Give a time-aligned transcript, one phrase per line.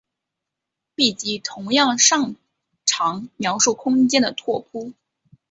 [0.95, 2.35] 闭集同样擅
[2.87, 4.93] 长描述空间的拓扑。